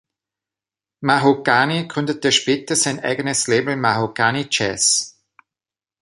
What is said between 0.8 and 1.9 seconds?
Mahogany